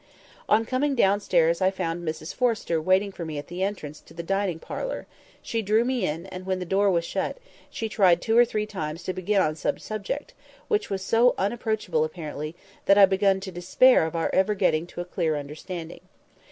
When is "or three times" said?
8.35-9.03